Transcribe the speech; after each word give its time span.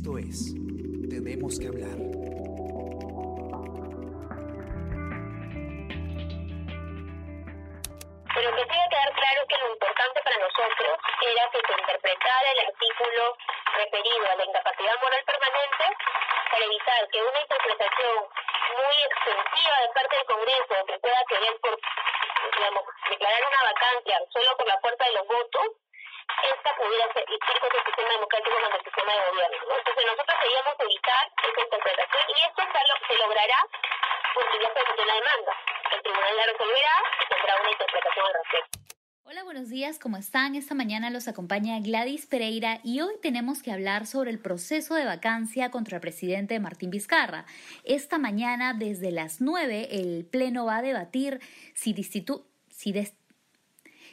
Esto 0.00 0.16
es 0.16 0.56
Tenemos 1.12 1.60
que 1.60 1.68
hablar. 1.68 1.92
Pero 8.32 8.48
que 8.48 8.64
tiene 8.64 8.80
que 8.80 8.96
quedar 8.96 9.12
claro 9.12 9.40
que 9.44 9.60
lo 9.60 9.68
importante 9.76 10.18
para 10.24 10.38
nosotros 10.40 10.92
era 11.20 11.42
que 11.52 11.60
se 11.60 11.72
interpretara 11.84 12.48
el 12.48 12.60
artículo 12.64 13.36
referido 13.76 14.24
a 14.24 14.36
la 14.40 14.44
incapacidad 14.48 14.96
moral 15.04 15.22
permanente 15.28 15.84
para 16.48 16.64
evitar 16.64 17.00
que 17.12 17.20
una 17.20 17.40
interpretación 17.44 18.39
porque 34.34 34.58
la 35.06 35.14
demanda. 35.14 35.52
El 35.94 36.02
tribunal 36.02 36.36
la 36.36 36.46
resolverá 36.46 36.96
tendrá 37.28 37.60
una 37.60 37.70
interpretación 37.70 38.26
al 38.26 38.34
respecto. 38.34 38.78
Hola, 39.24 39.44
buenos 39.44 39.68
días, 39.68 39.98
¿cómo 39.98 40.16
están? 40.16 40.54
Esta 40.56 40.74
mañana 40.74 41.10
los 41.10 41.28
acompaña 41.28 41.78
Gladys 41.80 42.26
Pereira 42.26 42.80
y 42.82 43.00
hoy 43.00 43.14
tenemos 43.22 43.62
que 43.62 43.70
hablar 43.70 44.06
sobre 44.06 44.30
el 44.30 44.40
proceso 44.40 44.94
de 44.94 45.04
vacancia 45.04 45.70
contra 45.70 45.96
el 45.96 46.00
presidente 46.00 46.58
Martín 46.58 46.90
Vizcarra. 46.90 47.44
Esta 47.84 48.18
mañana, 48.18 48.74
desde 48.74 49.12
las 49.12 49.40
9, 49.40 49.88
el 49.92 50.26
Pleno 50.26 50.64
va 50.64 50.78
a 50.78 50.82
debatir 50.82 51.40
si, 51.74 51.94
si 52.02 52.92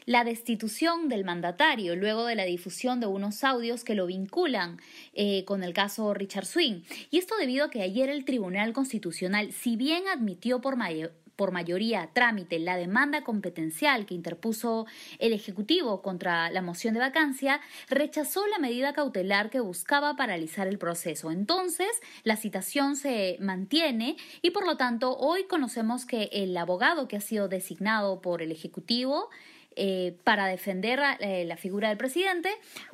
la 0.07 0.23
destitución 0.23 1.09
del 1.09 1.25
mandatario 1.25 1.95
luego 1.95 2.25
de 2.25 2.35
la 2.35 2.45
difusión 2.45 2.99
de 2.99 3.07
unos 3.07 3.43
audios 3.43 3.83
que 3.83 3.93
lo 3.93 4.07
vinculan 4.07 4.79
eh, 5.13 5.43
con 5.45 5.63
el 5.63 5.73
caso 5.73 6.13
Richard 6.13 6.45
Swing. 6.45 6.81
Y 7.11 7.19
esto 7.19 7.35
debido 7.37 7.65
a 7.65 7.69
que 7.69 7.81
ayer 7.81 8.09
el 8.09 8.23
Tribunal 8.23 8.71
Constitucional, 8.71 9.51
si 9.51 9.75
bien 9.75 10.07
admitió 10.07 10.61
por 10.61 10.77
mayor 10.77 11.13
por 11.35 11.51
mayoría 11.51 12.09
trámite 12.13 12.57
la 12.57 12.77
demanda 12.77 13.23
competencial 13.23 14.07
que 14.07 14.15
interpuso 14.15 14.87
el 15.19 15.33
Ejecutivo 15.33 16.01
contra 16.01 16.49
la 16.49 16.63
moción 16.63 16.95
de 16.95 16.99
vacancia, 16.99 17.61
rechazó 17.89 18.47
la 18.47 18.57
medida 18.57 18.93
cautelar 18.93 19.51
que 19.51 19.59
buscaba 19.59 20.15
paralizar 20.15 20.67
el 20.67 20.79
proceso. 20.79 21.29
Entonces, 21.29 21.89
la 22.23 22.37
citación 22.37 22.95
se 22.95 23.37
mantiene 23.39 24.17
y 24.41 24.49
por 24.49 24.65
lo 24.65 24.77
tanto 24.77 25.15
hoy 25.15 25.43
conocemos 25.43 26.07
que 26.07 26.29
el 26.33 26.57
abogado 26.57 27.07
que 27.07 27.17
ha 27.17 27.21
sido 27.21 27.47
designado 27.47 28.19
por 28.19 28.41
el 28.41 28.51
Ejecutivo 28.51 29.29
eh, 29.77 30.15
para 30.23 30.47
defender 30.47 30.99
eh, 31.19 31.45
la 31.45 31.55
figura 31.55 31.89
del 31.89 31.97
presidente, 31.97 32.49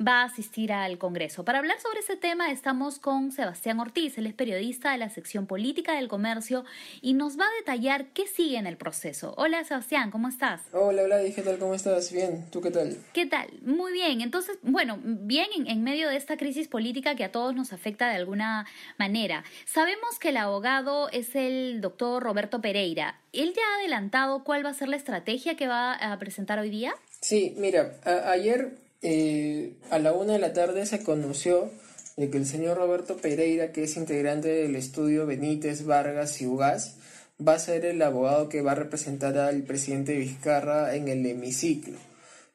va 0.06 0.20
a 0.20 0.24
asistir 0.24 0.72
al 0.72 0.98
Congreso. 0.98 1.44
Para 1.44 1.58
hablar 1.58 1.80
sobre 1.80 2.00
ese 2.00 2.16
tema 2.16 2.50
estamos 2.50 2.98
con 2.98 3.32
Sebastián 3.32 3.80
Ortiz, 3.80 4.18
él 4.18 4.26
es 4.26 4.34
periodista 4.34 4.92
de 4.92 4.98
la 4.98 5.08
sección 5.08 5.46
política 5.46 5.94
del 5.94 6.08
comercio 6.08 6.64
y 7.00 7.14
nos 7.14 7.38
va 7.38 7.44
a 7.44 7.56
detallar 7.58 8.06
qué 8.08 8.26
sigue 8.26 8.58
en 8.58 8.66
el 8.66 8.76
proceso. 8.76 9.34
Hola 9.36 9.64
Sebastián, 9.64 10.10
¿cómo 10.10 10.28
estás? 10.28 10.60
Hola, 10.72 11.02
hola, 11.02 11.20
¿qué 11.34 11.42
tal? 11.42 11.58
¿Cómo 11.58 11.74
estás? 11.74 12.12
Bien, 12.12 12.44
¿tú 12.50 12.60
qué 12.60 12.70
tal? 12.70 12.96
¿Qué 13.12 13.26
tal? 13.26 13.48
Muy 13.62 13.92
bien. 13.92 14.20
Entonces, 14.20 14.58
bueno, 14.62 14.98
bien 15.02 15.48
en, 15.56 15.66
en 15.66 15.82
medio 15.82 16.08
de 16.08 16.16
esta 16.16 16.36
crisis 16.36 16.68
política 16.68 17.14
que 17.16 17.24
a 17.24 17.32
todos 17.32 17.54
nos 17.54 17.72
afecta 17.72 18.08
de 18.10 18.16
alguna 18.16 18.66
manera. 18.98 19.44
Sabemos 19.64 20.18
que 20.18 20.28
el 20.28 20.36
abogado 20.36 21.08
es 21.10 21.34
el 21.34 21.80
doctor 21.80 22.22
Roberto 22.22 22.60
Pereira. 22.60 23.23
¿Él 23.34 23.52
ya 23.54 23.62
ha 23.62 23.80
adelantado 23.80 24.44
cuál 24.44 24.64
va 24.64 24.70
a 24.70 24.74
ser 24.74 24.88
la 24.88 24.96
estrategia 24.96 25.56
que 25.56 25.66
va 25.66 25.94
a 25.94 26.18
presentar 26.18 26.58
hoy 26.58 26.70
día? 26.70 26.94
Sí, 27.20 27.54
mira, 27.58 27.94
ayer 28.26 28.76
eh, 29.02 29.74
a 29.90 29.98
la 29.98 30.12
una 30.12 30.34
de 30.34 30.38
la 30.38 30.52
tarde 30.52 30.86
se 30.86 31.02
conoció 31.02 31.70
de 32.16 32.30
que 32.30 32.38
el 32.38 32.46
señor 32.46 32.76
Roberto 32.76 33.16
Pereira, 33.16 33.72
que 33.72 33.84
es 33.84 33.96
integrante 33.96 34.48
del 34.48 34.76
estudio 34.76 35.26
Benítez, 35.26 35.84
Vargas 35.84 36.40
y 36.40 36.46
Ugas, 36.46 36.96
va 37.46 37.54
a 37.54 37.58
ser 37.58 37.84
el 37.84 38.00
abogado 38.02 38.48
que 38.48 38.62
va 38.62 38.72
a 38.72 38.76
representar 38.76 39.36
al 39.36 39.62
presidente 39.62 40.16
Vizcarra 40.16 40.94
en 40.94 41.08
el 41.08 41.26
hemiciclo. 41.26 41.98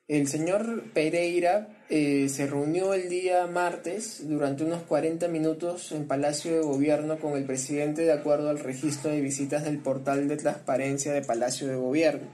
El 0.10 0.28
señor 0.28 0.86
Pereira 0.92 1.68
eh, 1.88 2.30
se 2.30 2.48
reunió 2.48 2.96
el 2.96 3.10
día 3.10 3.46
martes 3.46 4.28
durante 4.28 4.64
unos 4.64 4.82
40 4.82 5.28
minutos 5.28 5.92
en 5.92 6.08
Palacio 6.08 6.52
de 6.52 6.62
Gobierno 6.62 7.20
con 7.20 7.38
el 7.38 7.44
presidente 7.46 8.02
de 8.02 8.12
acuerdo 8.12 8.50
al 8.50 8.58
registro 8.58 9.12
de 9.12 9.22
visitas 9.22 9.66
del 9.66 9.78
portal 9.78 10.28
de 10.28 10.36
transparencia 10.36 11.14
de 11.14 11.22
Palacio 11.22 11.68
de 11.68 11.76
Gobierno. 11.76 12.28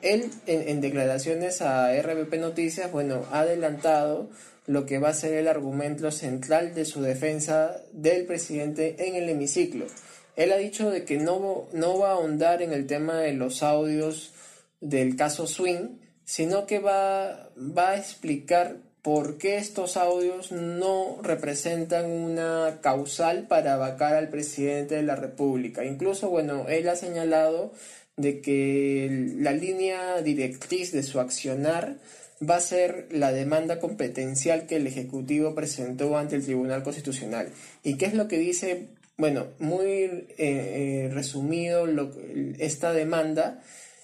Él, 0.00 0.30
en, 0.46 0.80
declaraciones 0.80 1.60
a 1.60 1.92
RBP 2.00 2.32
Noticias, 2.38 2.90
bueno, 2.90 3.26
ha 3.30 3.40
adelantado 3.40 4.30
lo 4.66 4.86
que 4.86 4.98
va 4.98 5.10
a 5.10 5.14
ser 5.14 5.34
el 5.34 5.48
argumento 5.48 6.10
central 6.12 6.74
de 6.74 6.86
su 6.86 7.02
defensa 7.02 7.76
del 7.92 8.24
presidente 8.24 9.06
en 9.06 9.16
el 9.16 9.28
hemiciclo. 9.28 9.84
Él 10.34 10.50
ha 10.50 10.56
dicho 10.56 10.90
de 10.90 11.04
que 11.04 11.18
no, 11.18 11.68
no 11.74 11.98
va 11.98 12.08
a 12.08 12.12
ahondar 12.12 12.62
en 12.62 12.72
el 12.72 12.86
tema 12.86 13.18
de 13.18 13.34
los 13.34 13.62
audios 13.62 14.32
del 14.80 15.14
caso 15.14 15.46
Swing, 15.46 16.00
sino 16.32 16.64
que 16.64 16.78
va, 16.78 17.50
va 17.58 17.90
a 17.90 17.98
explicar 17.98 18.78
por 19.02 19.36
qué 19.36 19.58
estos 19.58 19.98
audios 19.98 20.50
no 20.50 21.18
representan 21.22 22.10
una 22.10 22.78
causal 22.80 23.46
para 23.48 23.76
vacar 23.76 24.14
al 24.14 24.30
presidente 24.30 24.94
de 24.94 25.02
la 25.02 25.14
República. 25.14 25.84
Incluso, 25.84 26.30
bueno, 26.30 26.70
él 26.70 26.88
ha 26.88 26.96
señalado 26.96 27.74
de 28.16 28.40
que 28.40 29.34
la 29.40 29.52
línea 29.52 30.22
directriz 30.22 30.90
de 30.90 31.02
su 31.02 31.20
accionar 31.20 31.96
va 32.40 32.56
a 32.56 32.60
ser 32.60 33.08
la 33.10 33.30
demanda 33.30 33.78
competencial 33.78 34.66
que 34.66 34.76
el 34.76 34.86
Ejecutivo 34.86 35.54
presentó 35.54 36.16
ante 36.16 36.36
el 36.36 36.44
Tribunal 36.46 36.82
Constitucional. 36.82 37.50
¿Y 37.84 37.98
qué 37.98 38.06
es 38.06 38.14
lo 38.14 38.26
que 38.26 38.38
dice? 38.38 38.86
Bueno, 39.18 39.48
muy 39.58 39.84
eh, 39.84 40.24
eh, 40.38 41.10
resumido 41.12 41.86
esta 42.58 42.94
demanda 42.94 43.62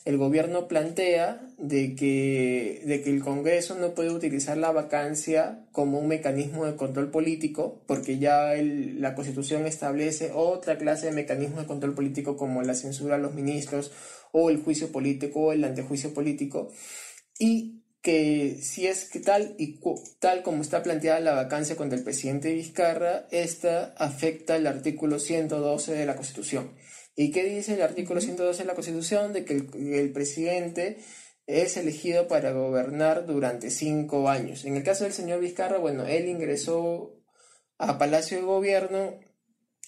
el 0.09 0.17
gobierno 0.17 0.69
plantea 0.69 1.47
de 1.59 1.95
que, 1.95 2.81
de 2.87 3.03
que 3.03 3.11
el 3.11 3.23
Congreso 3.23 3.75
no 3.75 3.95
puede 3.95 4.09
utilizar 4.09 4.57
la 4.57 4.73
vacancia 4.73 5.67
como 5.71 5.99
un 5.99 6.09
mecanismo 6.09 6.65
de 6.65 6.77
control 6.77 7.11
político, 7.11 7.83
porque 7.87 8.19
ya 8.19 8.55
la 8.55 9.15
Constitución 9.15 9.67
establece 9.67 10.33
otra 10.33 10.79
clase 10.79 11.09
de 11.09 11.13
mecanismo 11.13 11.61
de 11.61 11.67
control 11.67 11.95
político 11.95 12.39
como 12.39 12.63
la 12.63 12.73
censura 12.73 13.17
a 13.17 13.19
los 13.19 13.35
ministros 13.35 13.93
o 14.33 14.49
el 14.49 14.63
juicio 14.63 14.91
político 14.93 15.41
o 15.41 15.53
el 15.53 15.63
antejuicio 15.63 16.15
político, 16.15 16.73
y 17.39 17.83
que 18.01 18.61
si 18.63 18.87
es 18.87 19.05
que 19.11 19.21
tal 19.21 19.57
y 19.59 19.79
tal 20.21 20.43
como 20.43 20.63
está 20.63 20.83
planteada 20.83 21.21
la 21.21 21.35
vacancia 21.35 21.77
contra 21.77 21.99
el 21.99 22.05
presidente 22.05 22.55
Vizcarra, 22.55 23.27
esta 23.31 23.93
afecta 23.99 24.57
el 24.57 24.69
artículo 24.69 25.19
112 25.19 25.93
de 25.93 26.07
la 26.07 26.17
Constitución. 26.17 26.71
¿Y 27.21 27.33
qué 27.33 27.43
dice 27.43 27.75
el 27.75 27.83
artículo 27.83 28.21
112 28.21 28.62
de 28.62 28.65
la 28.65 28.77
Constitución? 28.77 29.33
De 29.33 29.45
que 29.45 29.55
el, 29.55 30.12
presidente 30.12 30.99
es 31.49 31.77
elegido 31.77 32.29
para 32.29 32.53
gobernar 32.53 33.27
durante 33.27 33.73
cinco 33.73 34.29
años. 34.29 34.65
En 34.65 34.77
el 34.77 34.84
caso 34.84 35.03
del 35.03 35.12
señor 35.12 35.41
Vizcarra, 35.41 35.79
bueno, 35.79 36.06
él 36.06 36.29
ingresó 36.29 37.21
a 37.77 37.99
Palacio 37.99 38.37
de 38.37 38.45
Gobierno 38.45 39.19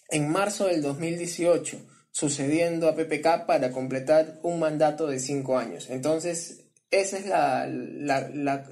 en 0.09 0.29
marzo 0.29 0.67
del 0.67 0.83
2018, 0.83 1.79
sucediendo 2.11 2.89
a 2.89 2.97
PPK 2.97 3.47
para 3.47 3.71
completar 3.71 4.41
un 4.43 4.59
mandato 4.59 5.07
de 5.07 5.21
cinco 5.21 5.57
años. 5.57 5.89
Entonces, 5.89 6.65
esa 6.91 7.17
es 7.17 7.27
la, 7.27 7.69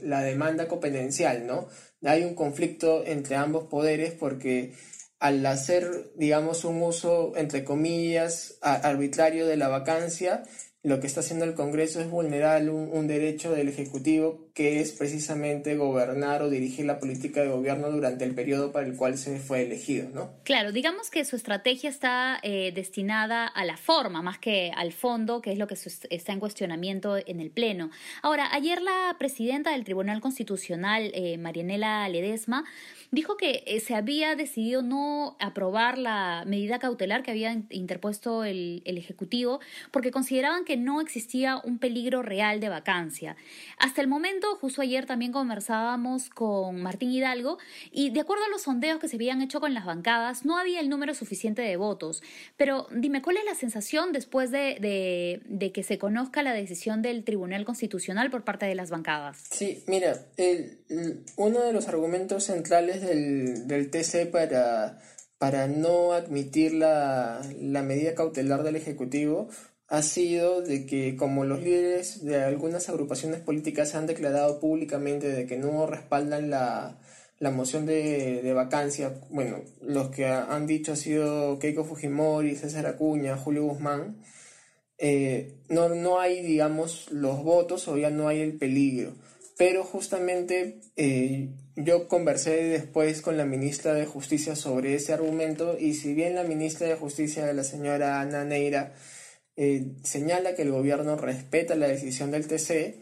la 0.03 0.23
demanda 0.23 0.67
competencial, 0.67 1.47
¿no? 1.47 1.69
Hay 2.03 2.25
un 2.25 2.35
conflicto 2.35 3.07
entre 3.07 3.37
ambos 3.37 3.69
poderes 3.69 4.15
porque 4.15 4.75
al 5.19 5.45
hacer, 5.47 6.13
digamos, 6.17 6.65
un 6.65 6.83
uso, 6.83 7.33
entre 7.37 7.65
comillas, 7.65 8.59
arbitrario 8.63 9.47
de 9.47 9.57
la 9.57 9.69
vacancia, 9.69 10.45
lo 10.89 11.01
que 11.01 11.07
está 11.07 11.21
haciendo 11.21 11.45
el 11.45 11.55
Congreso 11.55 12.01
es 12.01 12.11
vulnerar 12.11 12.69
un, 12.69 13.07
derecho 13.07 13.53
del 13.53 13.69
Ejecutivo 13.69 14.49
que 14.55 14.81
es 14.81 14.93
precisamente 14.93 15.77
gobernar 15.77 16.43
o 16.43 16.51
dirigir 16.51 16.85
la 16.85 16.99
política 16.99 17.43
de 17.43 17.49
gobierno 17.49 17.91
durante 17.91 18.25
el 18.25 18.35
periodo 18.35 18.73
para 18.73 18.87
el 18.87 18.97
cual 18.97 19.17
se 19.17 19.39
fue 19.39 19.63
elegido, 19.63 20.09
¿no? 20.13 20.31
Claro, 20.43 20.73
digamos 20.73 21.11
que 21.11 21.25
su 21.25 21.37
estrategia 21.37 21.89
está 21.89 22.41
eh, 22.43 22.73
destinada 22.75 23.47
a 23.47 23.65
la 23.65 23.77
forma 23.77 24.21
más 24.21 24.39
que 24.39 24.73
al 24.75 24.93
fondo, 24.93 25.41
que 25.43 25.53
es 25.53 25.59
lo 25.59 25.67
que 25.69 25.77
está 26.11 26.33
en 26.33 26.41
cuestionamiento 26.41 27.17
en 27.17 27.41
el 27.41 27.51
Pleno. 27.51 27.91
Ahora, 28.23 28.49
ayer 28.53 28.83
la 28.83 29.15
presidenta 29.19 29.71
del 29.71 29.85
Tribunal 29.85 30.21
Constitucional, 30.21 31.13
eh, 31.15 31.39
Marianela 31.39 32.09
Ledesma, 32.09 32.65
dijo 33.11 33.37
que 33.37 33.63
eh, 33.67 33.81
se 33.81 33.95
había 33.95 34.35
decidido 34.35 34.83
no 34.83 35.37
aprobar 35.39 35.99
la 35.99 36.45
medida 36.47 36.79
cautelar 36.79 37.23
que 37.23 37.31
había 37.31 37.53
interpuesto 37.71 38.45
el, 38.45 38.83
el 38.85 38.99
Ejecutivo 38.99 39.61
porque 39.91 40.11
consideraban 40.11 40.65
que 40.65 40.77
no 40.79 41.01
existía 41.01 41.59
un 41.63 41.79
peligro 41.79 42.23
real 42.23 42.61
de 42.61 42.69
vacancia. 42.69 43.37
Hasta 43.79 44.01
el 44.01 44.09
momento, 44.09 44.57
justo 44.57 44.83
ayer 44.83 45.07
también 45.07 45.33
conversábamos 45.33 46.31
con 46.31 46.81
Martín 46.83 47.11
Hidalgo 47.11 47.59
y 47.91 48.11
de 48.11 48.21
acuerdo 48.21 48.45
a 48.45 48.49
los 48.49 48.63
sondeos 48.63 49.01
que 49.01 49.09
se 49.09 49.17
habían 49.17 49.43
hecho 49.43 49.61
con 49.61 49.75
las 49.75 49.85
bancadas, 49.85 50.45
no 50.45 50.57
había 50.57 50.81
el 50.81 50.89
número 50.89 51.15
suficiente 51.15 51.63
de 51.63 51.77
votos. 51.77 52.23
Pero 52.57 52.87
dime, 52.91 53.23
¿cuál 53.23 53.39
es 53.39 53.45
la 53.45 53.55
sensación 53.55 54.13
después 54.13 54.51
de, 54.51 55.41
de, 55.45 55.73
que 55.73 55.83
se 55.83 55.99
conozca 55.99 56.43
la 56.43 56.53
decisión 56.53 57.03
del 57.03 57.25
Tribunal 57.25 57.65
Constitucional 57.65 58.31
por 58.31 58.45
parte 58.45 58.67
de 58.67 58.75
las 58.75 58.91
bancadas? 58.91 59.45
Sí, 59.51 59.83
mira, 59.87 60.19
uno 61.37 61.63
de 61.63 61.73
los 61.73 61.89
argumentos 61.89 62.45
centrales 62.45 63.03
del, 63.03 63.67
del 63.67 63.91
TC 63.91 64.31
para 64.31 64.99
para 65.39 65.69
no 65.69 66.13
admitir 66.13 66.75
la, 66.75 67.41
la 67.61 67.83
medida 67.83 68.15
cautelar 68.15 68.65
del 68.65 68.77
Ejecutivo 68.77 69.49
ha 69.89 70.03
sido 70.03 70.61
de 70.61 70.87
que 70.87 71.17
como 71.17 71.45
los 71.45 71.63
líderes 71.63 72.25
de 72.25 72.43
algunas 72.43 72.89
agrupaciones 72.89 73.41
políticas 73.41 73.95
han 73.95 74.07
declarado 74.07 74.61
públicamente 74.61 75.29
de 75.29 75.47
que 75.47 75.57
no 75.57 75.87
respaldan 75.87 76.51
la, 76.51 76.99
la 77.39 77.51
moción 77.51 77.87
de, 77.87 78.43
de, 78.43 78.53
vacancia, 78.53 79.15
bueno, 79.31 79.63
los 79.81 80.11
que 80.11 80.27
han 80.27 80.67
dicho 80.67 80.93
ha 80.93 80.97
sido 80.97 81.59
Keiko 81.59 81.85
Fujimori, 81.85 82.55
César 82.55 82.87
Acuña, 82.87 83.37
Julio 83.37 83.65
Guzmán, 83.65 84.23
eh, 84.99 85.55
no, 85.69 85.89
no 85.89 86.21
hay, 86.21 86.43
digamos, 86.43 87.11
los 87.13 87.43
votos 87.43 87.87
o 87.89 87.97
ya 87.97 88.11
no 88.11 88.29
hay 88.29 88.41
el 88.41 88.59
peligro. 88.59 89.15
Pero 89.57 89.85
justamente 89.85 90.81
eh, 90.97 91.49
yo 91.77 92.09
conversé 92.09 92.65
después 92.65 93.23
con 93.23 93.37
la 93.37 93.45
ministra 93.45 93.95
de 93.95 94.07
Justicia 94.07 94.55
sobre 94.55 94.95
ese 94.95 95.13
argumento 95.13 95.77
y 95.79 95.95
si 95.95 96.15
bien 96.15 96.35
la 96.35 96.45
ministra 96.45 96.89
de 96.89 96.95
Justicia, 96.97 97.53
la 97.53 97.65
señora 97.65 98.21
Ana 98.21 98.45
Neira, 98.45 98.95
eh, 99.61 99.97
señala 100.05 100.55
que 100.55 100.63
el 100.63 100.71
gobierno 100.71 101.17
respeta 101.17 101.75
la 101.75 101.89
decisión 101.89 102.31
del 102.31 102.47
TC, 102.47 102.95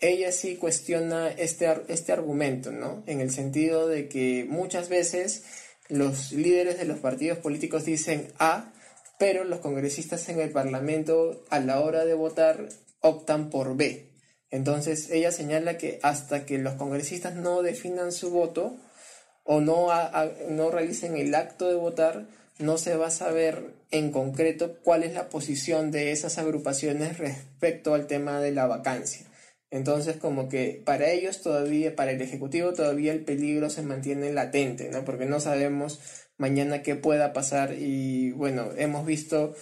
ella 0.00 0.30
sí 0.30 0.54
cuestiona 0.54 1.32
este, 1.32 1.68
este 1.88 2.12
argumento, 2.12 2.70
¿no? 2.70 3.02
En 3.08 3.20
el 3.20 3.32
sentido 3.32 3.88
de 3.88 4.08
que 4.08 4.46
muchas 4.48 4.88
veces 4.88 5.42
los 5.88 6.30
líderes 6.30 6.78
de 6.78 6.84
los 6.84 7.00
partidos 7.00 7.38
políticos 7.38 7.84
dicen 7.84 8.28
A, 8.38 8.72
pero 9.18 9.42
los 9.42 9.58
congresistas 9.58 10.28
en 10.28 10.38
el 10.38 10.50
Parlamento 10.50 11.44
a 11.50 11.58
la 11.58 11.80
hora 11.80 12.04
de 12.04 12.14
votar 12.14 12.68
optan 13.00 13.50
por 13.50 13.76
B. 13.76 14.12
Entonces 14.52 15.10
ella 15.10 15.32
señala 15.32 15.76
que 15.76 15.98
hasta 16.04 16.46
que 16.46 16.58
los 16.58 16.74
congresistas 16.74 17.34
no 17.34 17.62
definan 17.62 18.12
su 18.12 18.30
voto 18.30 18.76
o 19.42 19.60
no, 19.60 19.88
no 20.50 20.70
realicen 20.70 21.16
el 21.16 21.34
acto 21.34 21.68
de 21.68 21.74
votar, 21.74 22.28
no 22.58 22.78
se 22.78 22.96
va 22.96 23.08
a 23.08 23.10
saber 23.10 23.74
en 23.90 24.10
concreto 24.10 24.78
cuál 24.82 25.04
es 25.04 25.12
la 25.12 25.28
posición 25.28 25.90
de 25.90 26.12
esas 26.12 26.38
agrupaciones 26.38 27.18
respecto 27.18 27.94
al 27.94 28.06
tema 28.06 28.40
de 28.40 28.52
la 28.52 28.66
vacancia. 28.66 29.26
Entonces, 29.70 30.16
como 30.16 30.48
que 30.48 30.80
para 30.84 31.10
ellos 31.10 31.42
todavía, 31.42 31.96
para 31.96 32.12
el 32.12 32.22
Ejecutivo 32.22 32.72
todavía 32.72 33.12
el 33.12 33.24
peligro 33.24 33.68
se 33.68 33.82
mantiene 33.82 34.32
latente, 34.32 34.88
¿no? 34.90 35.04
Porque 35.04 35.26
no 35.26 35.40
sabemos 35.40 36.00
mañana 36.38 36.82
qué 36.82 36.94
pueda 36.94 37.32
pasar 37.32 37.74
y 37.74 38.30
bueno, 38.32 38.70
hemos 38.76 39.04
visto 39.06 39.54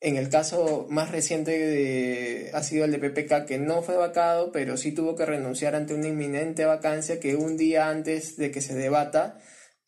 en 0.00 0.16
el 0.16 0.30
caso 0.30 0.86
más 0.88 1.10
reciente 1.10 1.50
de, 1.58 2.50
ha 2.54 2.62
sido 2.62 2.84
el 2.84 2.92
de 2.92 2.98
PPK, 2.98 3.46
que 3.46 3.58
no 3.58 3.82
fue 3.82 3.96
vacado, 3.96 4.50
pero 4.50 4.76
sí 4.76 4.92
tuvo 4.92 5.14
que 5.14 5.26
renunciar 5.26 5.74
ante 5.74 5.94
una 5.94 6.08
inminente 6.08 6.64
vacancia 6.64 7.20
que 7.20 7.36
un 7.36 7.56
día 7.56 7.88
antes 7.88 8.36
de 8.36 8.50
que 8.50 8.62
se 8.62 8.74
debata 8.74 9.38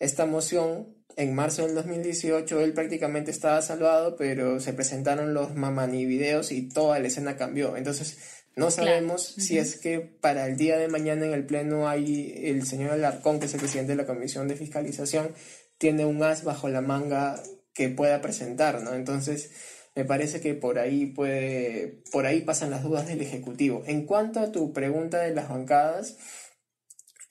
esta 0.02 0.26
moción, 0.26 0.96
en 1.16 1.32
marzo 1.32 1.64
del 1.64 1.76
2018, 1.76 2.60
él 2.60 2.72
prácticamente 2.72 3.30
estaba 3.30 3.62
salvado, 3.62 4.16
pero 4.16 4.58
se 4.58 4.72
presentaron 4.72 5.32
los 5.32 5.54
mamani 5.54 6.06
videos 6.06 6.50
y 6.50 6.68
toda 6.68 6.98
la 6.98 7.06
escena 7.06 7.36
cambió. 7.36 7.76
Entonces, 7.76 8.18
no 8.56 8.72
sabemos 8.72 9.24
si 9.24 9.58
es 9.58 9.76
que 9.78 10.00
para 10.00 10.48
el 10.48 10.56
día 10.56 10.76
de 10.76 10.88
mañana 10.88 11.24
en 11.26 11.32
el 11.32 11.46
Pleno 11.46 11.88
hay 11.88 12.34
el 12.44 12.66
señor 12.66 12.90
Alarcón, 12.90 13.38
que 13.38 13.46
es 13.46 13.54
el 13.54 13.60
presidente 13.60 13.92
de 13.92 13.96
la 13.96 14.06
Comisión 14.06 14.48
de 14.48 14.56
Fiscalización, 14.56 15.34
tiene 15.78 16.04
un 16.04 16.20
as 16.24 16.42
bajo 16.42 16.68
la 16.68 16.80
manga 16.80 17.40
que 17.72 17.88
pueda 17.88 18.20
presentar, 18.20 18.82
¿no? 18.82 18.94
Entonces, 18.94 19.52
me 19.94 20.04
parece 20.04 20.40
que 20.40 20.54
por 20.54 20.80
ahí 20.80 21.06
puede, 21.06 22.02
por 22.10 22.26
ahí 22.26 22.40
pasan 22.40 22.70
las 22.70 22.82
dudas 22.82 23.06
del 23.06 23.20
Ejecutivo. 23.20 23.84
En 23.86 24.04
cuanto 24.04 24.40
a 24.40 24.50
tu 24.50 24.72
pregunta 24.72 25.20
de 25.20 25.32
las 25.32 25.48
bancadas, 25.48 26.16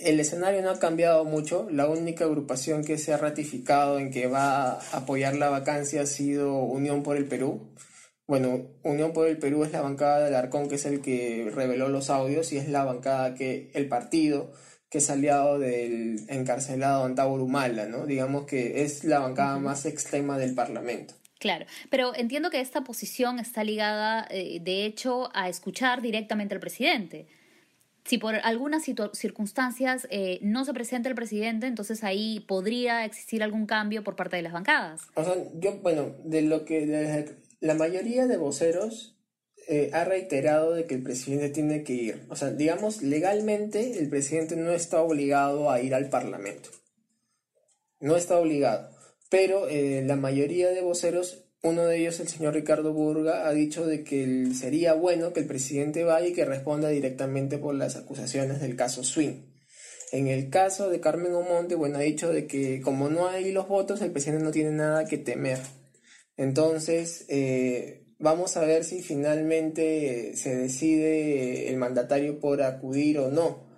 el 0.04 0.20
escenario 0.20 0.62
no 0.62 0.70
ha 0.70 0.80
cambiado 0.80 1.26
mucho. 1.26 1.68
La 1.72 1.88
única 1.88 2.26
agrupación 2.26 2.84
que 2.84 2.98
se 2.98 3.14
ha 3.14 3.18
ratificado 3.18 4.00
en 4.00 4.12
que 4.12 4.28
va 4.28 4.74
a 4.74 4.98
apoyar 4.98 5.36
la 5.36 5.50
vacancia 5.50 6.02
ha 6.02 6.06
sido 6.06 6.56
Unión 6.64 7.04
por 7.04 7.18
el 7.18 7.26
Perú. 7.26 7.74
Bueno, 8.28 8.68
Unión 8.84 9.14
por 9.14 9.28
el 9.28 9.38
Perú 9.38 9.64
es 9.64 9.72
la 9.72 9.82
bancada 9.82 10.24
del 10.24 10.36
Arcón, 10.36 10.70
que 10.70 10.76
es 10.76 10.86
el 10.86 11.02
que 11.02 11.52
reveló 11.54 11.90
los 11.90 12.10
audios, 12.10 12.54
y 12.54 12.58
es 12.58 12.70
la 12.70 12.86
bancada 12.86 13.36
que 13.36 13.72
el 13.74 13.88
partido 13.88 14.52
que 14.90 14.98
es 14.98 15.10
aliado 15.10 15.58
del 15.58 16.20
encarcelado 16.28 17.06
Antauro 17.06 17.46
Humala, 17.46 17.86
¿no? 17.86 18.06
Digamos 18.06 18.46
que 18.46 18.84
es 18.84 19.06
la 19.06 19.20
bancada 19.20 19.58
más 19.58 19.86
extrema 19.86 20.38
del 20.38 20.54
Parlamento. 20.54 21.14
Claro, 21.40 21.66
pero 21.90 22.14
entiendo 22.14 22.52
que 22.52 22.60
esta 22.60 22.82
posición 22.82 23.40
está 23.40 23.64
ligada, 23.64 24.28
eh, 24.30 24.60
de 24.62 24.86
hecho, 24.86 25.30
a 25.34 25.48
escuchar 25.48 26.02
directamente 26.02 26.54
al 26.54 26.60
presidente. 26.60 27.28
Si 28.04 28.18
por 28.18 28.36
algunas 28.36 28.84
circunstancias 29.14 30.08
eh, 30.10 30.40
no 30.42 30.66
se 30.66 30.74
presenta 30.74 31.08
el 31.08 31.16
presidente, 31.16 31.68
entonces 31.68 32.04
ahí 32.04 32.40
podría 32.48 33.06
existir 33.06 33.44
algún 33.44 33.66
cambio 33.66 34.04
por 34.04 34.16
parte 34.16 34.38
de 34.38 34.42
las 34.42 34.54
bancadas. 34.54 35.02
O 35.16 35.24
sea, 35.24 35.36
yo, 35.60 35.78
bueno, 35.78 36.16
de 36.24 36.42
lo 36.42 36.66
que 36.66 37.36
la 37.60 37.76
mayoría 37.76 38.26
de 38.26 38.38
voceros 38.38 39.16
eh, 39.68 39.92
ha 39.94 40.04
reiterado 40.04 40.74
de 40.74 40.86
que 40.86 40.96
el 40.96 41.04
presidente 41.04 41.50
tiene 41.50 41.84
que 41.84 41.94
ir. 41.94 42.26
O 42.30 42.36
sea, 42.36 42.50
digamos, 42.50 43.02
legalmente 43.02 44.00
el 44.00 44.10
presidente 44.10 44.56
no 44.56 44.72
está 44.72 45.02
obligado 45.02 45.70
a 45.70 45.80
ir 45.82 45.94
al 45.94 46.10
Parlamento. 46.10 46.70
No 48.00 48.16
está 48.16 48.40
obligado. 48.40 48.90
Pero 49.30 49.70
eh, 49.70 50.04
la 50.06 50.16
mayoría 50.16 50.72
de 50.72 50.82
voceros, 50.82 51.46
uno 51.64 51.86
de 51.86 52.00
ellos, 52.00 52.20
el 52.20 52.28
señor 52.28 52.56
Ricardo 52.56 52.92
Burga, 52.92 53.48
ha 53.48 53.52
dicho 53.54 53.86
de 53.86 54.04
que 54.04 54.48
sería 54.54 54.94
bueno 54.94 55.32
que 55.32 55.42
el 55.42 55.46
presidente 55.46 56.04
vaya 56.04 56.28
y 56.28 56.34
que 56.34 56.46
responda 56.46 56.90
directamente 56.90 57.60
por 57.60 57.76
las 57.76 57.96
acusaciones 57.96 58.62
del 58.62 58.76
caso 58.76 59.04
Swing. 59.04 59.44
En 60.12 60.28
el 60.28 60.50
caso 60.50 60.90
de 60.90 61.00
Carmen 61.00 61.34
Omonte, 61.34 61.76
bueno, 61.76 61.98
ha 61.98 62.02
dicho 62.02 62.34
de 62.34 62.48
que 62.48 62.82
como 62.82 63.10
no 63.10 63.28
hay 63.28 63.52
los 63.52 63.68
votos, 63.68 64.02
el 64.02 64.12
presidente 64.12 64.44
no 64.44 64.52
tiene 64.52 64.72
nada 64.72 65.06
que 65.06 65.18
temer. 65.18 65.60
Entonces, 66.36 67.26
eh, 67.30 68.04
vamos 68.20 68.58
a 68.58 68.66
ver 68.66 68.84
si 68.84 69.02
finalmente 69.04 70.36
se 70.36 70.56
decide 70.56 71.70
el 71.70 71.78
mandatario 71.78 72.40
por 72.40 72.62
acudir 72.64 73.20
o 73.20 73.30
no. 73.30 73.70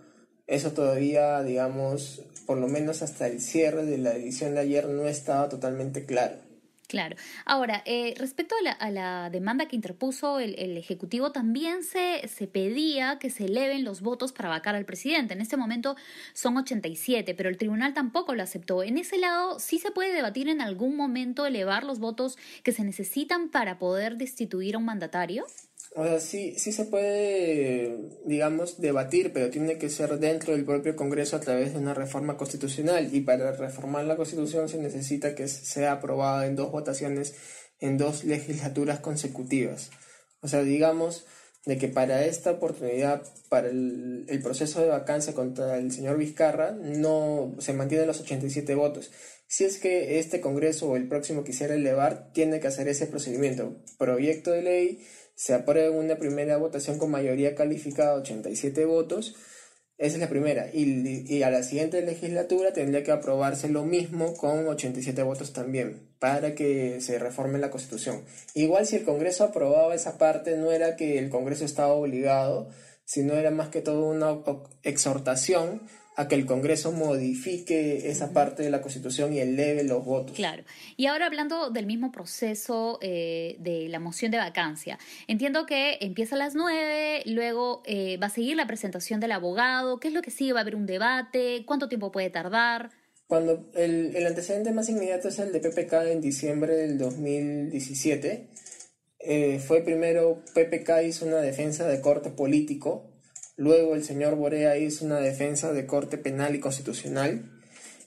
Eso 0.47 0.71
todavía, 0.71 1.43
digamos, 1.43 2.25
por 2.45 2.57
lo 2.57 2.67
menos 2.67 3.01
hasta 3.01 3.27
el 3.27 3.41
cierre 3.41 3.85
de 3.85 3.97
la 3.97 4.15
edición 4.15 4.55
de 4.55 4.61
ayer, 4.61 4.87
no 4.87 5.07
estaba 5.07 5.49
totalmente 5.49 6.05
claro. 6.05 6.42
Claro. 6.87 7.15
Ahora, 7.45 7.81
eh, 7.85 8.13
respecto 8.17 8.55
a 8.79 8.91
la, 8.91 9.29
demanda 9.29 9.67
que 9.67 9.75
interpuso 9.75 10.39
el, 10.39 10.77
Ejecutivo, 10.77 11.31
también 11.31 11.83
se, 11.83 12.27
se, 12.27 12.47
pedía 12.47 13.19
que 13.19 13.29
se 13.29 13.45
eleven 13.45 13.83
los 13.83 14.01
votos 14.01 14.33
para 14.33 14.49
vacar 14.49 14.75
al 14.75 14.85
presidente. 14.85 15.33
En 15.33 15.41
este 15.41 15.57
momento 15.57 15.95
son 16.33 16.57
87, 16.57 17.33
pero 17.35 17.49
el 17.49 17.57
tribunal 17.57 17.93
tampoco 17.93 18.35
lo 18.35 18.43
aceptó. 18.43 18.83
En 18.83 18.97
ese 18.97 19.17
lado, 19.17 19.59
¿sí 19.59 19.79
se 19.79 19.91
puede 19.91 20.13
debatir 20.13 20.49
en 20.49 20.61
algún 20.61 20.95
momento 20.95 21.45
elevar 21.45 21.83
los 21.83 21.99
votos 21.99 22.37
que 22.63 22.73
se 22.73 22.83
necesitan 22.83 23.49
para 23.49 23.79
poder 23.79 24.17
destituir 24.17 24.75
a 24.75 24.77
un 24.77 24.85
mandatario? 24.85 25.45
O 25.95 26.03
sea, 26.03 26.19
sí, 26.19 26.55
sí 26.57 26.71
se 26.71 26.85
puede, 26.85 27.95
digamos, 28.25 28.81
debatir, 28.81 29.31
pero 29.31 29.51
tiene 29.51 29.77
que 29.77 29.89
ser 29.89 30.17
dentro 30.17 30.53
del 30.53 30.65
propio 30.65 30.95
Congreso 30.95 31.35
a 31.35 31.39
través 31.39 31.73
de 31.73 31.79
una 31.79 31.93
reforma 31.93 32.35
constitucional. 32.35 33.09
Y 33.13 33.21
para 33.21 33.51
reformar 33.51 34.05
la 34.05 34.15
Constitución 34.15 34.69
se 34.69 34.79
necesita 34.79 35.35
que 35.35 35.47
sea 35.47 35.93
aprobada 35.93 36.47
en 36.47 36.55
dos 36.55 36.71
votaciones 36.71 37.35
en 37.79 37.97
dos 37.97 38.23
legislaturas 38.23 39.01
consecutivas. 39.01 39.91
O 40.41 40.47
sea, 40.47 40.63
digamos 40.63 41.25
de 41.65 41.77
que 41.77 41.87
para 41.87 42.25
esta 42.25 42.51
oportunidad, 42.51 43.23
para 43.49 43.69
el, 43.69 44.25
el 44.27 44.41
proceso 44.41 44.81
de 44.81 44.87
vacancia 44.87 45.33
contra 45.33 45.77
el 45.77 45.91
señor 45.91 46.17
Vizcarra, 46.17 46.71
no 46.71 47.55
se 47.59 47.73
mantienen 47.73 48.07
los 48.07 48.19
87 48.19 48.75
votos. 48.75 49.11
Si 49.53 49.65
es 49.65 49.77
que 49.77 50.17
este 50.17 50.41
Congreso 50.41 50.89
o 50.89 50.95
el 50.95 51.07
próximo 51.07 51.43
quisiera 51.43 51.75
elevar, 51.75 52.31
tiene 52.33 52.59
que 52.59 52.65
hacer 52.65 52.87
ese 52.87 53.05
procedimiento. 53.05 53.75
Proyecto 53.99 54.49
de 54.49 54.63
ley 54.63 55.05
se 55.35 55.53
aprueba 55.53 55.93
en 55.93 56.05
una 56.05 56.15
primera 56.15 56.57
votación 56.57 56.97
con 56.97 57.11
mayoría 57.11 57.53
calificada, 57.53 58.15
87 58.15 58.83
votos. 58.85 59.35
Esa 59.99 60.15
es 60.15 60.21
la 60.21 60.27
primera. 60.27 60.71
Y, 60.73 61.31
y, 61.31 61.43
a 61.43 61.51
la 61.51 61.61
siguiente 61.61 62.01
legislatura 62.01 62.73
tendría 62.73 63.03
que 63.03 63.11
aprobarse 63.11 63.69
lo 63.69 63.85
mismo 63.85 64.33
con 64.37 64.67
87 64.67 65.21
votos 65.21 65.53
también, 65.53 66.15
para 66.17 66.55
que 66.55 66.99
se 66.99 67.19
reforme 67.19 67.59
la 67.59 67.69
Constitución. 67.69 68.25
Igual 68.55 68.87
si 68.87 68.95
el 68.95 69.03
Congreso 69.03 69.43
aprobaba 69.43 69.93
esa 69.93 70.17
parte, 70.17 70.57
no 70.57 70.71
era 70.71 70.95
que 70.95 71.19
el 71.19 71.29
Congreso 71.29 71.63
estaba 71.63 71.93
obligado, 71.93 72.69
sino 73.05 73.35
era 73.35 73.51
más 73.51 73.69
que 73.69 73.81
todo 73.81 74.09
una 74.09 74.35
exhortación 74.81 75.83
a 76.15 76.27
que 76.27 76.35
el 76.35 76.45
Congreso 76.45 76.91
modifique 76.91 78.09
esa 78.09 78.33
parte 78.33 78.63
de 78.63 78.69
la 78.69 78.81
Constitución 78.81 79.33
y 79.33 79.39
eleve 79.39 79.83
los 79.83 80.05
votos. 80.05 80.35
Claro. 80.35 80.63
Y 80.95 81.07
ahora 81.07 81.25
hablando 81.25 81.71
del 81.71 81.85
mismo 81.85 82.11
proceso 82.11 82.99
eh, 83.01 83.55
de 83.59 83.89
la 83.89 83.99
moción 83.99 84.31
de 84.31 84.37
vacancia, 84.37 84.99
entiendo 85.27 85.65
que 85.65 85.97
empieza 86.01 86.35
a 86.35 86.39
las 86.39 86.55
nueve, 86.55 87.23
luego 87.25 87.81
eh, 87.85 88.17
va 88.17 88.27
a 88.27 88.29
seguir 88.29 88.55
la 88.55 88.67
presentación 88.67 89.19
del 89.19 89.31
abogado, 89.31 89.99
¿qué 89.99 90.09
es 90.09 90.13
lo 90.13 90.21
que 90.21 90.31
sigue? 90.31 90.53
¿Va 90.53 90.59
a 90.59 90.61
haber 90.61 90.75
un 90.75 90.85
debate? 90.85 91.63
¿Cuánto 91.65 91.89
tiempo 91.89 92.11
puede 92.11 92.29
tardar? 92.29 92.91
Cuando 93.27 93.69
el, 93.73 94.15
el 94.15 94.27
antecedente 94.27 94.71
más 94.71 94.89
inmediato 94.89 95.29
es 95.29 95.39
el 95.39 95.51
de 95.51 95.59
PPK 95.59 95.93
en 96.11 96.21
diciembre 96.21 96.75
del 96.75 96.97
2017. 96.99 98.49
Eh, 99.25 99.59
fue 99.59 99.81
primero 99.81 100.43
PPK 100.53 101.03
hizo 101.07 101.25
una 101.25 101.37
defensa 101.37 101.87
de 101.87 102.01
corte 102.01 102.29
político 102.29 103.12
Luego 103.55 103.95
el 103.95 104.03
señor 104.03 104.35
Borea 104.35 104.77
hizo 104.77 105.05
una 105.05 105.19
defensa 105.19 105.71
de 105.71 105.85
corte 105.85 106.17
penal 106.17 106.55
y 106.55 106.59
constitucional. 106.59 107.49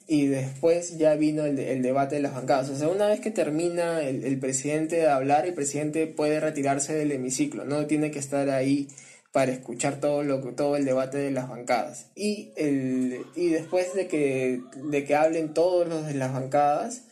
Y 0.09 0.27
después 0.27 0.99
ya 0.99 1.15
vino 1.17 1.45
el, 1.45 1.59
el 1.59 1.83
debate 1.83 2.17
de 2.17 2.23
las 2.23 2.35
bancadas. 2.35 2.71
O 2.71 2.77
sea, 2.77 2.89
una 2.89 3.09
vez 3.09 3.21
que 3.21 3.33
termina 3.33 4.03
el, 4.03 4.25
el, 4.25 4.39
presidente 4.39 4.97
de 4.97 5.09
hablar, 5.09 5.47
el 5.47 5.55
presidente 5.55 6.07
puede 6.07 6.39
retirarse 6.39 6.95
del 6.95 7.11
hemiciclo. 7.11 7.65
No 7.65 7.87
tiene 7.87 8.13
que 8.13 8.21
estar 8.21 8.49
ahí 8.51 8.89
para 9.37 9.53
escuchar 9.53 10.01
todo, 10.01 10.23
lo, 10.23 10.41
todo 10.55 10.77
el 10.77 10.87
debate 10.87 11.19
de 11.19 11.31
las 11.31 11.49
bancadas. 11.49 12.07
Y, 12.15 12.53
el, 12.57 13.21
y 13.35 13.49
después 13.49 13.95
de 13.95 14.09
que, 14.09 14.63
de 14.77 15.05
que 15.05 15.15
hablen 15.15 15.53
todos 15.53 15.87
los 15.87 16.07
de 16.07 16.15
las 16.15 16.33
bancadas, 16.33 17.03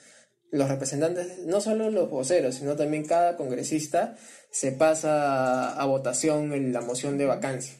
los 0.50 0.70
representantes, 0.70 1.40
no 1.40 1.60
solo 1.60 1.90
los 1.90 2.08
voceros, 2.08 2.54
sino 2.54 2.76
también 2.76 3.04
cada 3.04 3.36
congresista, 3.36 4.16
se 4.50 4.72
pasa 4.72 5.72
a, 5.72 5.82
a 5.82 5.84
votación 5.84 6.54
en 6.54 6.72
la 6.72 6.80
moción 6.80 7.18
de 7.18 7.26
vacancia. 7.26 7.74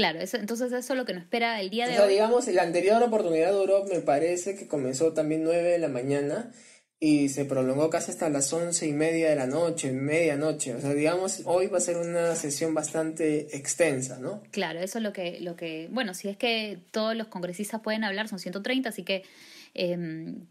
Claro, 0.00 0.18
eso, 0.18 0.38
entonces 0.38 0.72
eso 0.72 0.94
es 0.94 0.96
lo 0.96 1.04
que 1.04 1.12
nos 1.12 1.24
espera 1.24 1.60
el 1.60 1.68
día 1.68 1.86
de 1.86 1.92
o 1.92 1.96
sea, 1.96 2.04
hoy. 2.06 2.12
digamos, 2.12 2.46
la 2.46 2.62
anterior 2.62 3.02
oportunidad 3.02 3.52
duró, 3.52 3.84
me 3.84 4.00
parece 4.00 4.54
que 4.54 4.66
comenzó 4.66 5.12
también 5.12 5.44
9 5.44 5.72
de 5.72 5.78
la 5.78 5.88
mañana 5.88 6.52
y 6.98 7.28
se 7.28 7.44
prolongó 7.44 7.90
casi 7.90 8.10
hasta 8.10 8.30
las 8.30 8.50
once 8.50 8.86
y 8.86 8.94
media 8.94 9.28
de 9.28 9.36
la 9.36 9.46
noche, 9.46 9.92
medianoche. 9.92 10.74
O 10.74 10.80
sea, 10.80 10.94
digamos, 10.94 11.42
hoy 11.44 11.66
va 11.66 11.76
a 11.76 11.82
ser 11.82 11.98
una 11.98 12.34
sesión 12.34 12.72
bastante 12.72 13.54
extensa, 13.54 14.18
¿no? 14.18 14.42
Claro, 14.52 14.80
eso 14.80 14.96
es 14.96 15.04
lo 15.04 15.12
que, 15.12 15.38
lo 15.40 15.54
que, 15.54 15.88
bueno, 15.90 16.14
si 16.14 16.30
es 16.30 16.38
que 16.38 16.78
todos 16.92 17.14
los 17.14 17.26
congresistas 17.26 17.82
pueden 17.82 18.02
hablar, 18.02 18.26
son 18.26 18.38
130, 18.38 18.88
así 18.88 19.02
que 19.02 19.24
eh, 19.74 19.96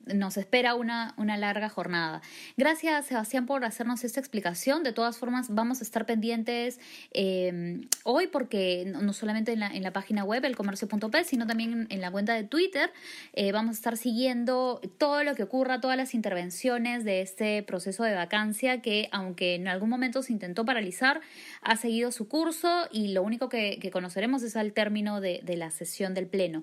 nos 0.06 0.38
espera 0.38 0.76
una, 0.76 1.14
una 1.18 1.38
larga 1.38 1.70
jornada. 1.70 2.22
Gracias, 2.58 3.08
Sebastián, 3.08 3.46
por 3.46 3.66
hacernos 3.66 4.04
esta 4.04 4.20
explicación. 4.20 4.84
De 4.84 4.94
todas 4.94 5.18
formas, 5.18 5.54
vamos 5.54 5.82
a 5.82 5.84
estar 5.84 6.06
pendientes 6.06 6.80
eh, 7.12 7.88
hoy 8.04 8.28
porque 8.28 8.86
no 8.86 9.14
solamente 9.14 9.54
en 9.54 9.60
la, 9.60 9.68
en 9.68 9.84
la 9.84 9.92
página 9.92 10.24
web, 10.24 10.44
elcomercio.p, 10.46 11.24
sino 11.24 11.48
también 11.48 11.88
en 11.90 12.02
la 12.02 12.12
cuenta 12.12 12.34
de 12.34 12.44
Twitter, 12.44 12.92
eh, 13.34 13.52
vamos 13.52 13.72
a 13.72 13.78
estar 13.78 13.98
siguiendo 13.98 14.82
todo 14.98 15.24
lo 15.24 15.36
que 15.36 15.44
ocurra, 15.44 15.82
todas 15.82 15.98
las 15.98 16.14
intervenciones 16.14 17.04
de 17.04 17.22
este 17.22 17.64
proceso 17.64 18.04
de 18.04 18.14
vacancia 18.14 18.82
que, 18.82 19.10
aunque 19.12 19.56
en 19.56 19.68
algún 19.68 19.90
momento 19.90 20.22
se 20.22 20.34
intentó 20.34 20.66
paralizar, 20.66 21.22
ha 21.62 21.76
seguido 21.76 22.12
su 22.12 22.28
curso 22.28 22.88
y 22.92 23.10
lo 23.10 23.24
único 23.24 23.50
que, 23.50 23.78
conoceremos 23.92 24.44
es 24.44 24.56
al 24.56 24.72
término 24.74 25.20
de, 25.20 25.42
de, 25.44 25.58
la 25.58 25.72
sesión 25.72 26.14
del 26.14 26.28
Pleno. 26.28 26.62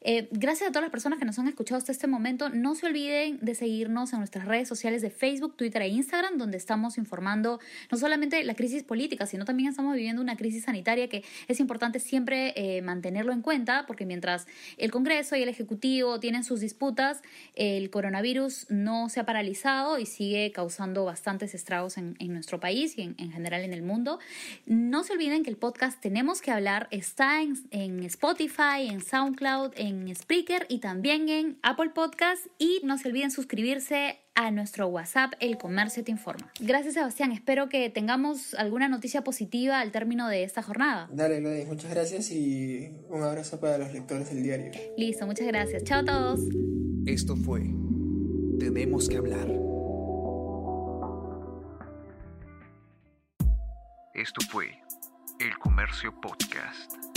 Eh, 0.00 0.28
gracias 0.30 0.68
a 0.68 0.72
todas 0.72 0.82
las 0.82 0.92
personas 0.92 1.18
que 1.18 1.24
nos 1.24 1.38
han 1.40 1.48
escuchado 1.48 1.76
hasta 1.76 1.90
este 1.98 2.06
momento. 2.06 2.48
No 2.48 2.76
se 2.76 2.86
olviden 2.86 3.40
de 3.42 3.56
seguirnos 3.56 4.12
en 4.12 4.20
nuestras 4.20 4.44
redes 4.44 4.68
sociales 4.68 5.02
de 5.02 5.10
Facebook, 5.10 5.56
Twitter 5.56 5.82
e 5.82 5.88
Instagram, 5.88 6.38
donde 6.38 6.56
estamos 6.56 6.96
informando 6.96 7.58
no 7.90 7.98
solamente 7.98 8.44
la 8.44 8.54
crisis 8.54 8.84
política, 8.84 9.26
sino 9.26 9.44
también 9.44 9.68
estamos 9.68 9.96
viviendo 9.96 10.22
una 10.22 10.36
crisis 10.36 10.64
sanitaria 10.64 11.08
que 11.08 11.24
es 11.48 11.58
importante 11.58 11.98
siempre 11.98 12.52
eh, 12.54 12.82
mantenerlo 12.82 13.32
en 13.32 13.42
cuenta, 13.42 13.84
porque 13.88 14.06
mientras 14.06 14.46
el 14.76 14.92
Congreso 14.92 15.34
y 15.34 15.42
el 15.42 15.48
Ejecutivo 15.48 16.20
tienen 16.20 16.44
sus 16.44 16.60
disputas, 16.60 17.20
el 17.56 17.90
coronavirus 17.90 18.66
no 18.68 19.08
se 19.08 19.18
ha 19.18 19.26
paralizado 19.26 19.98
y 19.98 20.06
sigue 20.06 20.52
causando 20.52 21.04
bastantes 21.04 21.52
estragos 21.52 21.98
en, 21.98 22.14
en 22.20 22.32
nuestro 22.32 22.60
país 22.60 22.96
y 22.96 23.02
en, 23.02 23.16
en, 23.18 23.32
general 23.32 23.62
en 23.62 23.72
el 23.72 23.82
mundo. 23.82 24.20
No 24.66 25.02
se 25.02 25.14
olviden 25.14 25.42
que 25.42 25.50
el 25.50 25.56
podcast 25.56 26.00
Tenemos 26.00 26.40
que 26.42 26.52
hablar 26.52 26.86
está 26.92 27.42
en, 27.42 27.56
en 27.72 28.04
Spotify, 28.04 28.86
en 28.88 29.00
SoundCloud, 29.00 29.72
en 29.74 30.14
Spreaker 30.14 30.64
y 30.68 30.78
también 30.78 31.28
en 31.28 31.58
Apple 31.62 31.87
Podcast 31.94 32.46
y 32.58 32.80
no 32.84 32.98
se 32.98 33.08
olviden 33.08 33.30
suscribirse 33.30 34.18
a 34.34 34.50
nuestro 34.50 34.86
WhatsApp 34.86 35.32
El 35.40 35.58
Comercio 35.58 36.04
Te 36.04 36.10
Informa. 36.10 36.52
Gracias 36.60 36.94
Sebastián, 36.94 37.32
espero 37.32 37.68
que 37.68 37.90
tengamos 37.90 38.54
alguna 38.54 38.88
noticia 38.88 39.24
positiva 39.24 39.80
al 39.80 39.90
término 39.90 40.28
de 40.28 40.44
esta 40.44 40.62
jornada. 40.62 41.08
Dale, 41.12 41.40
Gladys, 41.40 41.66
muchas 41.66 41.90
gracias 41.90 42.30
y 42.30 42.90
un 43.08 43.22
abrazo 43.22 43.58
para 43.60 43.78
los 43.78 43.92
lectores 43.92 44.30
del 44.30 44.42
diario. 44.42 44.72
Listo, 44.96 45.26
muchas 45.26 45.46
gracias. 45.46 45.84
Chao 45.84 46.00
a 46.00 46.04
todos. 46.04 46.40
Esto 47.06 47.36
fue 47.36 47.62
Tenemos 48.58 49.08
que 49.08 49.16
hablar. 49.16 49.48
Esto 54.14 54.40
fue 54.50 54.66
El 55.38 55.56
Comercio 55.58 56.12
Podcast. 56.20 57.07